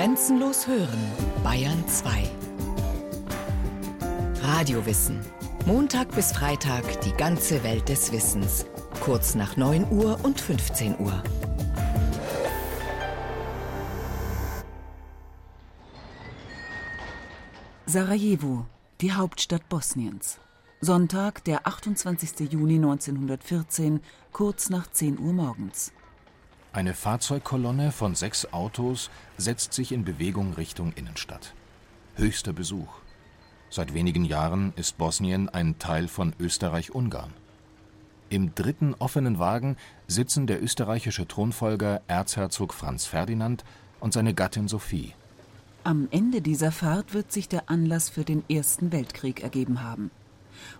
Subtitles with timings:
[0.00, 0.98] Grenzenlos hören,
[1.44, 2.22] Bayern 2.
[4.40, 5.20] Radiowissen.
[5.66, 8.64] Montag bis Freitag die ganze Welt des Wissens.
[9.00, 11.22] Kurz nach 9 Uhr und 15 Uhr.
[17.84, 18.64] Sarajevo,
[19.02, 20.38] die Hauptstadt Bosniens.
[20.80, 22.50] Sonntag, der 28.
[22.50, 24.00] Juni 1914,
[24.32, 25.92] kurz nach 10 Uhr morgens.
[26.72, 31.52] Eine Fahrzeugkolonne von sechs Autos setzt sich in Bewegung Richtung Innenstadt.
[32.14, 32.86] Höchster Besuch.
[33.70, 37.32] Seit wenigen Jahren ist Bosnien ein Teil von Österreich-Ungarn.
[38.28, 43.64] Im dritten offenen Wagen sitzen der österreichische Thronfolger Erzherzog Franz Ferdinand
[43.98, 45.14] und seine Gattin Sophie.
[45.82, 50.12] Am Ende dieser Fahrt wird sich der Anlass für den Ersten Weltkrieg ergeben haben.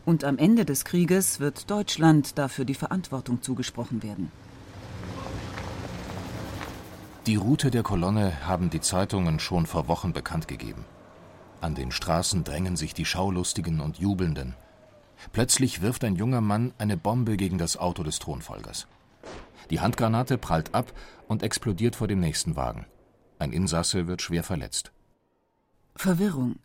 [0.05, 4.31] Und am Ende des Krieges wird Deutschland dafür die Verantwortung zugesprochen werden.
[7.27, 10.87] Die Route der Kolonne haben die Zeitungen schon vor Wochen bekannt gegeben.
[11.61, 14.55] An den Straßen drängen sich die Schaulustigen und Jubelnden.
[15.33, 18.87] Plötzlich wirft ein junger Mann eine Bombe gegen das Auto des Thronfolgers.
[19.69, 20.95] Die Handgranate prallt ab
[21.29, 22.87] und explodiert vor dem nächsten Wagen.
[23.39, 24.91] Ein Insasse wird schwer verletzt.
[25.97, 26.57] Verwirrung.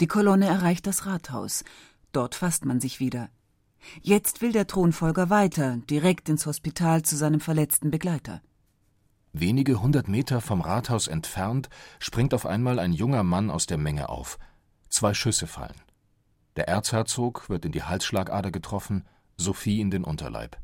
[0.00, 1.64] Die Kolonne erreicht das Rathaus.
[2.12, 3.28] Dort fasst man sich wieder.
[4.00, 8.40] Jetzt will der Thronfolger weiter, direkt ins Hospital zu seinem verletzten Begleiter.
[9.40, 11.68] Wenige hundert Meter vom Rathaus entfernt
[12.00, 14.38] springt auf einmal ein junger Mann aus der Menge auf.
[14.88, 15.80] Zwei Schüsse fallen.
[16.56, 20.58] Der Erzherzog wird in die Halsschlagader getroffen, Sophie in den Unterleib.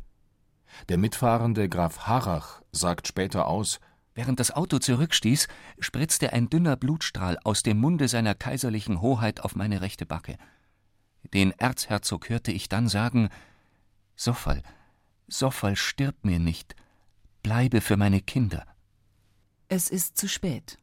[0.88, 3.78] Der mitfahrende Graf Harrach sagt später aus,
[4.16, 5.48] Während das Auto zurückstieß,
[5.80, 10.36] spritzte ein dünner Blutstrahl aus dem Munde seiner kaiserlichen Hoheit auf meine rechte Backe.
[11.32, 13.28] Den Erzherzog hörte ich dann sagen:
[14.14, 14.62] Soffal,
[15.26, 16.76] Soffal, stirb mir nicht,
[17.44, 18.66] bleibe für meine Kinder.
[19.68, 20.78] Es ist zu spät.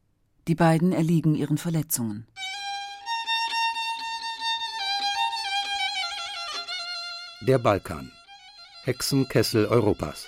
[0.48, 2.28] Die beiden erliegen ihren Verletzungen.
[7.42, 8.12] Der Balkan.
[8.84, 10.28] Hexenkessel Europas.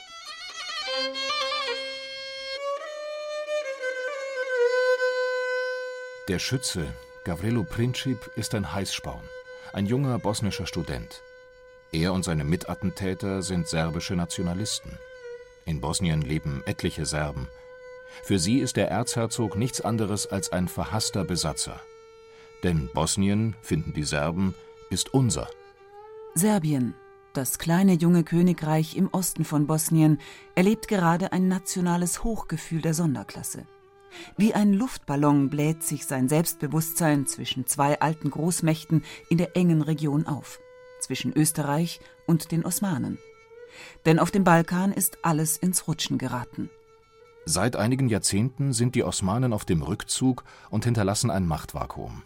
[6.28, 6.88] Der Schütze,
[7.26, 9.24] Gavrilo Princip, ist ein Heißsporn,
[9.74, 11.22] ein junger bosnischer Student.
[11.92, 14.98] Er und seine Mitattentäter sind serbische Nationalisten.
[15.66, 17.48] In Bosnien leben etliche Serben.
[18.24, 21.80] Für sie ist der Erzherzog nichts anderes als ein verhasster Besatzer.
[22.64, 24.56] Denn Bosnien, finden die Serben,
[24.90, 25.50] ist unser.
[26.36, 26.94] Serbien,
[27.34, 30.20] das kleine junge Königreich im Osten von Bosnien,
[30.56, 33.66] erlebt gerade ein nationales Hochgefühl der Sonderklasse.
[34.38, 40.28] Wie ein Luftballon bläht sich sein Selbstbewusstsein zwischen zwei alten Großmächten in der engen Region
[40.28, 40.60] auf,
[41.00, 43.18] zwischen Österreich und den Osmanen.
[44.06, 46.70] Denn auf dem Balkan ist alles ins Rutschen geraten.
[47.46, 52.24] Seit einigen Jahrzehnten sind die Osmanen auf dem Rückzug und hinterlassen ein Machtvakuum.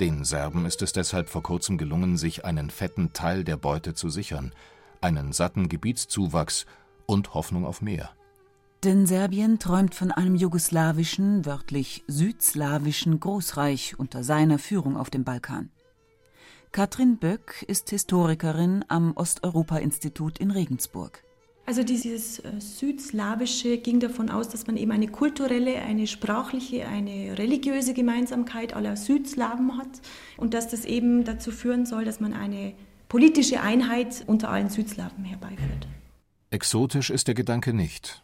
[0.00, 4.08] Den Serben ist es deshalb vor kurzem gelungen, sich einen fetten Teil der Beute zu
[4.08, 4.52] sichern,
[5.02, 6.64] einen satten Gebietszuwachs
[7.04, 8.10] und Hoffnung auf mehr.
[8.82, 15.70] Denn Serbien träumt von einem jugoslawischen, wörtlich südslawischen Großreich unter seiner Führung auf dem Balkan.
[16.72, 21.24] Katrin Böck ist Historikerin am Osteuropa-Institut in Regensburg.
[21.66, 27.36] Also dieses äh, Südslawische ging davon aus, dass man eben eine kulturelle, eine sprachliche, eine
[27.38, 30.00] religiöse Gemeinsamkeit aller Südslawen hat
[30.36, 32.74] und dass das eben dazu führen soll, dass man eine
[33.08, 35.88] politische Einheit unter allen Südslawen herbeiführt.
[36.50, 38.22] Exotisch ist der Gedanke nicht.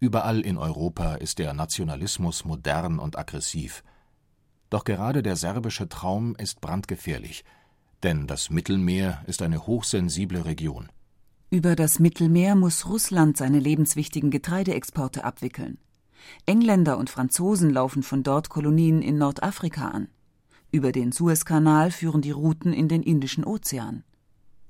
[0.00, 3.84] Überall in Europa ist der Nationalismus modern und aggressiv.
[4.70, 7.44] Doch gerade der serbische Traum ist brandgefährlich,
[8.02, 10.88] denn das Mittelmeer ist eine hochsensible Region.
[11.50, 15.78] Über das Mittelmeer muss Russland seine lebenswichtigen Getreideexporte abwickeln.
[16.46, 20.08] Engländer und Franzosen laufen von dort Kolonien in Nordafrika an.
[20.70, 24.04] Über den Suezkanal führen die Routen in den Indischen Ozean.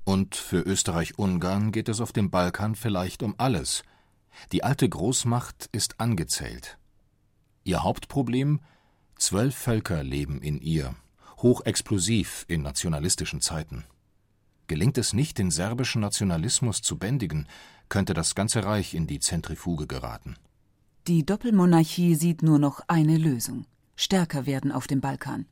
[0.03, 3.83] Und für Österreich-Ungarn geht es auf dem Balkan vielleicht um alles,
[4.51, 6.77] die alte Großmacht ist angezählt.
[7.63, 8.59] Ihr Hauptproblem
[9.17, 10.95] zwölf Völker leben in ihr,
[11.43, 13.83] hochexplosiv in nationalistischen Zeiten.
[14.65, 17.47] Gelingt es nicht, den serbischen Nationalismus zu bändigen,
[17.89, 20.37] könnte das ganze Reich in die Zentrifuge geraten.
[21.05, 25.45] Die Doppelmonarchie sieht nur noch eine Lösung stärker werden auf dem Balkan.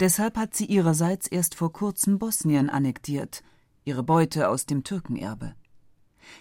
[0.00, 3.42] Deshalb hat sie ihrerseits erst vor kurzem Bosnien annektiert,
[3.84, 5.54] ihre Beute aus dem Türkenerbe.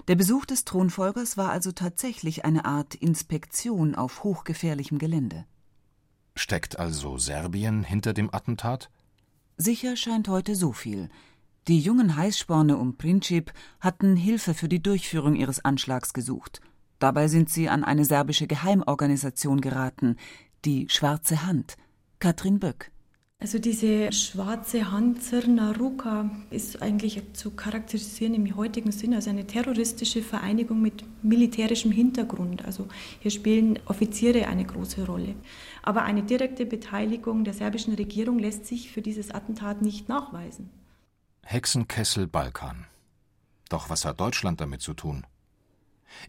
[0.08, 5.46] Der Besuch des Thronfolgers war also tatsächlich eine Art Inspektion auf hochgefährlichem Gelände.
[6.36, 8.90] Steckt also Serbien hinter dem Attentat?
[9.58, 11.10] Sicher scheint heute so viel.
[11.68, 16.62] Die jungen Heißsporne um Princip hatten Hilfe für die Durchführung ihres Anschlags gesucht.
[17.00, 20.18] Dabei sind sie an eine serbische Geheimorganisation geraten,
[20.66, 21.76] Die schwarze Hand.
[22.20, 22.92] Katrin Böck.
[23.42, 29.48] Also diese schwarze Hand Zirna Ruka ist eigentlich zu charakterisieren im heutigen Sinne als eine
[29.48, 32.64] terroristische Vereinigung mit militärischem Hintergrund.
[32.64, 32.88] Also
[33.20, 35.34] hier spielen Offiziere eine große Rolle.
[35.82, 40.70] Aber eine direkte Beteiligung der serbischen Regierung lässt sich für dieses Attentat nicht nachweisen.
[41.42, 42.86] Hexenkessel Balkan.
[43.70, 45.26] Doch was hat Deutschland damit zu tun?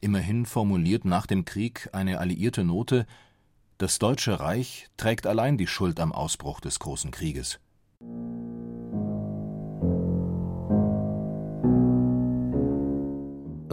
[0.00, 3.06] Immerhin formuliert nach dem Krieg eine alliierte Note,
[3.82, 7.58] das Deutsche Reich trägt allein die Schuld am Ausbruch des Großen Krieges.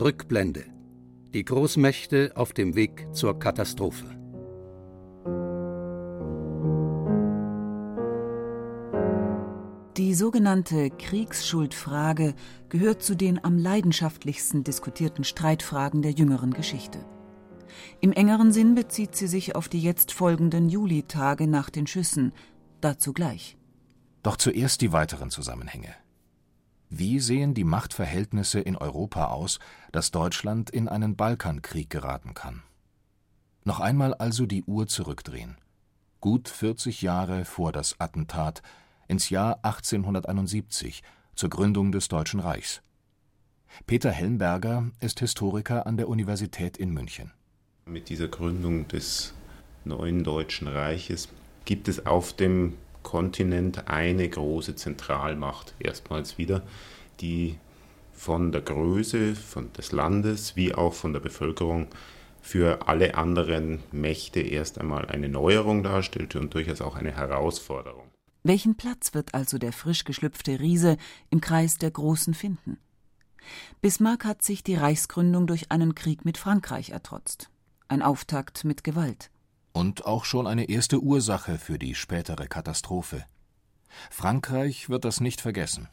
[0.02, 0.66] Rückblende.
[1.36, 4.08] Die Großmächte auf dem Weg zur Katastrophe.
[9.96, 12.34] Die sogenannte Kriegsschuldfrage
[12.70, 17.06] gehört zu den am leidenschaftlichsten diskutierten Streitfragen der jüngeren Geschichte.
[18.02, 22.34] Im engeren Sinn bezieht sie sich auf die jetzt folgenden Julitage nach den Schüssen.
[22.82, 23.58] Dazu gleich.
[24.24, 25.94] Doch zuerst die weiteren Zusammenhänge.
[26.90, 29.60] Wie sehen die Machtverhältnisse in Europa aus,
[29.92, 32.64] dass Deutschland in einen Balkankrieg geraten kann?
[33.64, 35.58] Noch einmal also die Uhr zurückdrehen.
[36.20, 38.62] Gut 40 Jahre vor das Attentat
[39.08, 41.04] ins Jahr 1871
[41.36, 42.82] zur Gründung des Deutschen Reichs.
[43.86, 47.32] Peter Helmberger ist Historiker an der Universität in München.
[47.92, 49.34] Mit dieser Gründung des
[49.84, 51.28] neuen Deutschen Reiches
[51.66, 56.62] gibt es auf dem Kontinent eine große Zentralmacht erstmals wieder,
[57.20, 57.58] die
[58.14, 61.88] von der Größe von des Landes wie auch von der Bevölkerung
[62.44, 68.06] für alle anderen Mächte erst einmal eine Neuerung darstellte und durchaus auch eine Herausforderung.
[68.44, 70.98] Welchen Platz wird also der frisch geschlüpfte Riese
[71.32, 72.78] im Kreis der Großen finden?
[73.82, 77.50] Bismarck hat sich die Reichsgründung durch einen Krieg mit Frankreich ertrotzt
[77.90, 79.30] ein Auftakt mit Gewalt.
[79.74, 83.26] Und auch schon eine erste Ursache für die spätere Katastrophe.
[84.10, 85.88] Frankreich wird das nicht vergessen.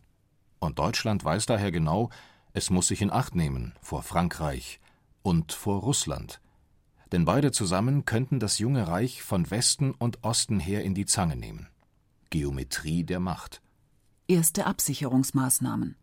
[0.59, 2.11] Und Deutschland weiß daher genau,
[2.53, 4.81] es muss sich in Acht nehmen vor Frankreich
[5.23, 6.41] und vor Russland.
[7.13, 11.37] Denn beide zusammen könnten das junge Reich von Westen und Osten her in die Zange
[11.37, 11.69] nehmen.
[12.31, 13.63] Geometrie der Macht.
[14.27, 15.97] Erste Absicherungsmaßnahmen.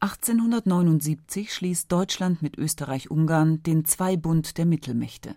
[0.00, 5.36] 1879 schließt Deutschland mit Österreich-Ungarn den Zweibund der Mittelmächte.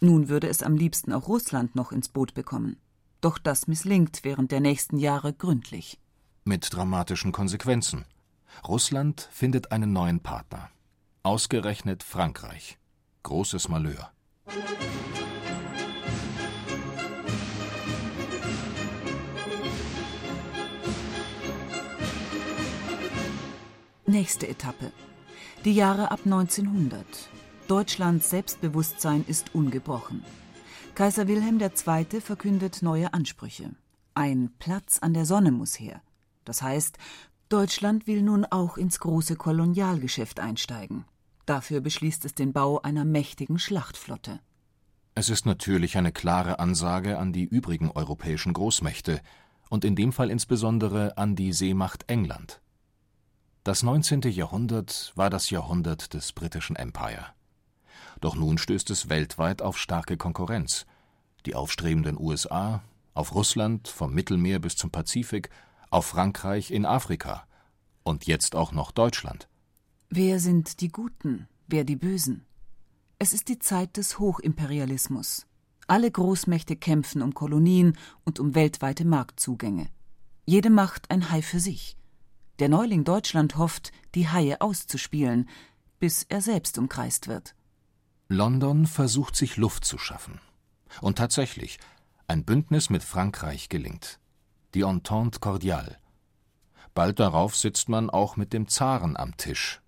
[0.00, 2.76] Nun würde es am liebsten auch Russland noch ins Boot bekommen.
[3.20, 5.98] Doch das misslingt während der nächsten Jahre gründlich.
[6.44, 8.04] Mit dramatischen Konsequenzen.
[8.66, 10.70] Russland findet einen neuen Partner.
[11.22, 12.78] Ausgerechnet Frankreich.
[13.22, 14.10] Großes Malheur.
[24.06, 24.92] Nächste Etappe.
[25.64, 27.06] Die Jahre ab 1900.
[27.68, 30.22] Deutschlands Selbstbewusstsein ist ungebrochen.
[30.94, 32.20] Kaiser Wilhelm II.
[32.20, 33.70] verkündet neue Ansprüche.
[34.12, 36.02] Ein Platz an der Sonne muss her.
[36.44, 36.98] Das heißt,
[37.48, 41.06] Deutschland will nun auch ins große Kolonialgeschäft einsteigen.
[41.46, 44.38] Dafür beschließt es den Bau einer mächtigen Schlachtflotte.
[45.14, 49.22] Es ist natürlich eine klare Ansage an die übrigen europäischen Großmächte
[49.70, 52.60] und in dem Fall insbesondere an die Seemacht England.
[53.64, 54.20] Das 19.
[54.24, 57.28] Jahrhundert war das Jahrhundert des britischen Empire.
[58.20, 60.84] Doch nun stößt es weltweit auf starke Konkurrenz.
[61.46, 62.82] Die aufstrebenden USA,
[63.14, 65.48] auf Russland vom Mittelmeer bis zum Pazifik,
[65.88, 67.46] auf Frankreich in Afrika
[68.02, 69.48] und jetzt auch noch Deutschland.
[70.10, 72.44] Wer sind die Guten, wer die Bösen?
[73.18, 75.46] Es ist die Zeit des Hochimperialismus.
[75.86, 79.88] Alle Großmächte kämpfen um Kolonien und um weltweite Marktzugänge.
[80.44, 81.96] Jede Macht ein Hai für sich.
[82.60, 85.48] Der Neuling Deutschland hofft, die Haie auszuspielen,
[85.98, 87.54] bis er selbst umkreist wird.
[88.28, 90.40] London versucht sich Luft zu schaffen.
[91.00, 91.78] Und tatsächlich,
[92.28, 94.20] ein Bündnis mit Frankreich gelingt.
[94.74, 95.98] Die Entente Cordiale.
[96.94, 99.82] Bald darauf sitzt man auch mit dem Zaren am Tisch.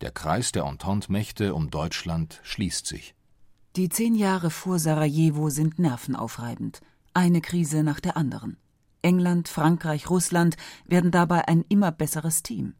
[0.00, 3.14] Der Kreis der Entente-Mächte um Deutschland schließt sich.
[3.74, 6.80] Die zehn Jahre vor Sarajevo sind nervenaufreibend.
[7.14, 8.58] Eine Krise nach der anderen.
[9.06, 12.74] England, Frankreich, Russland werden dabei ein immer besseres Team.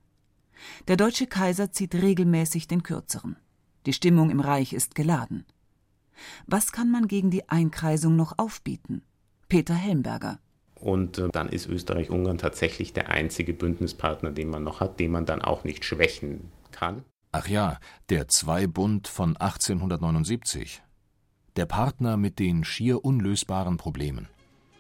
[0.89, 3.37] Der deutsche Kaiser zieht regelmäßig den Kürzeren.
[3.87, 5.47] Die Stimmung im Reich ist geladen.
[6.47, 9.03] Was kann man gegen die Einkreisung noch aufbieten?
[9.49, 10.41] Peter Helmberger.
[10.75, 15.27] Und äh, dann ist Österreich-Ungarn tatsächlich der einzige Bündnispartner, den man noch hat, den man
[15.27, 17.05] dann auch nicht schwächen kann.
[17.31, 17.79] Ach ja,
[18.09, 20.83] der Zweibund von 1879.
[21.55, 24.29] Der Partner mit den schier unlösbaren Problemen.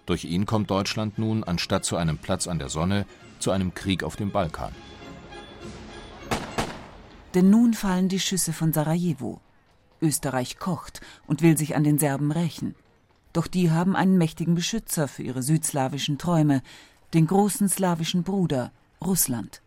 [0.06, 3.06] Durch ihn kommt Deutschland nun anstatt zu einem Platz an der Sonne
[3.40, 4.72] zu einem Krieg auf dem Balkan.
[7.34, 9.40] Denn nun fallen die Schüsse von Sarajevo.
[10.00, 12.74] Österreich kocht und will sich an den Serben rächen.
[13.32, 16.62] Doch die haben einen mächtigen Beschützer für ihre südslawischen Träume,
[17.12, 18.72] den großen slawischen Bruder,
[19.04, 19.60] Russland.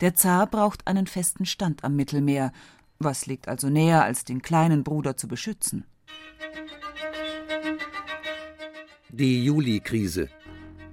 [0.00, 2.52] Der Zar braucht einen festen Stand am Mittelmeer.
[2.98, 5.84] Was liegt also näher, als den kleinen Bruder zu beschützen?
[9.12, 10.28] Die Juli-Krise.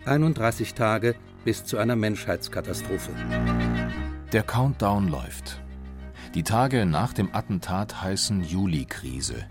[0.06, 3.12] 31 Tage bis zu einer Menschheitskatastrophe.
[4.32, 5.62] Der Countdown läuft.
[6.34, 9.46] Die Tage nach dem Attentat heißen Juli-Krise.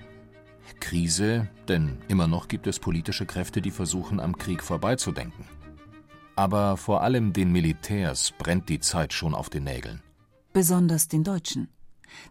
[0.80, 5.44] Krise, denn immer noch gibt es politische Kräfte, die versuchen, am Krieg vorbeizudenken.
[6.34, 10.02] Aber vor allem den Militärs brennt die Zeit schon auf den Nägeln.
[10.52, 11.68] Besonders den Deutschen.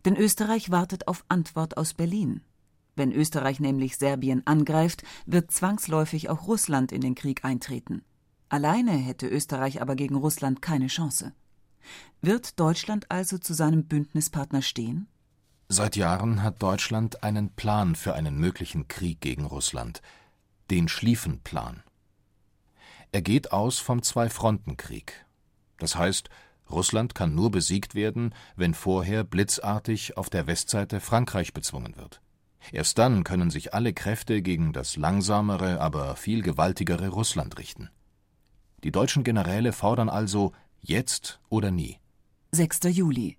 [0.04, 2.42] Denn Österreich wartet auf Antwort aus Berlin.
[2.96, 8.04] Wenn Österreich nämlich Serbien angreift, wird zwangsläufig auch Russland in den Krieg eintreten.
[8.48, 11.34] Alleine hätte Österreich aber gegen Russland keine Chance.
[12.22, 15.08] Wird Deutschland also zu seinem Bündnispartner stehen?
[15.68, 20.02] Seit Jahren hat Deutschland einen Plan für einen möglichen Krieg gegen Russland,
[20.70, 21.84] den Schlieffenplan.
[23.12, 25.26] Er geht aus vom Zwei-Fronten-Krieg.
[25.78, 26.30] Das heißt,
[26.70, 32.22] Russland kann nur besiegt werden, wenn vorher blitzartig auf der Westseite Frankreich bezwungen wird.
[32.72, 37.90] Erst dann können sich alle Kräfte gegen das langsamere, aber viel gewaltigere Russland richten.
[38.84, 41.98] Die deutschen Generäle fordern also jetzt oder nie.
[42.52, 42.80] 6.
[42.86, 43.38] Juli.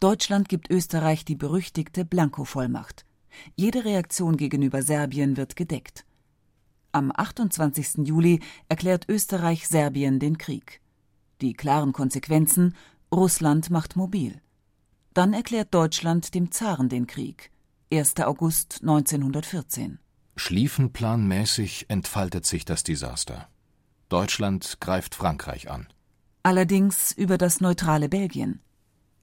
[0.00, 3.04] Deutschland gibt Österreich die berüchtigte Blankovollmacht.
[3.56, 6.04] Jede Reaktion gegenüber Serbien wird gedeckt.
[6.92, 8.06] Am 28.
[8.06, 10.80] Juli erklärt Österreich Serbien den Krieg.
[11.40, 12.74] Die klaren Konsequenzen
[13.12, 14.40] Russland macht mobil.
[15.14, 17.50] Dann erklärt Deutschland dem Zaren den Krieg.
[17.90, 18.20] 1.
[18.20, 19.98] August 1914.
[20.36, 23.48] Schlieffenplanmäßig entfaltet sich das Desaster.
[24.10, 25.86] Deutschland greift Frankreich an.
[26.42, 28.60] Allerdings über das neutrale Belgien.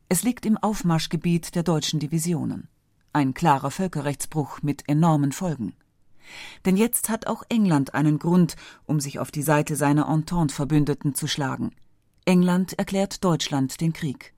[0.10, 2.67] Es liegt im Aufmarschgebiet der deutschen Divisionen.
[3.13, 5.75] Ein klarer Völkerrechtsbruch mit enormen Folgen.
[6.65, 8.55] Denn jetzt hat auch England einen Grund,
[8.88, 11.75] um sich auf die Seite seiner Entente-Verbündeten zu schlagen.
[12.25, 14.34] England erklärt Deutschland den Krieg.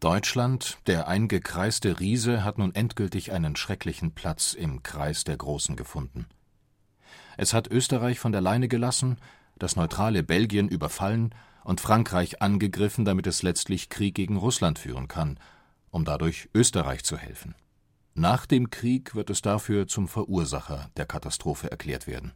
[0.00, 6.26] Deutschland, der eingekreiste Riese, hat nun endgültig einen schrecklichen Platz im Kreis der Großen gefunden.
[7.36, 9.16] Es hat Österreich von der Leine gelassen,
[9.58, 15.40] das neutrale Belgien überfallen und Frankreich angegriffen, damit es letztlich Krieg gegen Russland führen kann,
[15.90, 17.56] um dadurch Österreich zu helfen.
[18.14, 22.32] Nach dem Krieg wird es dafür zum Verursacher der Katastrophe erklärt werden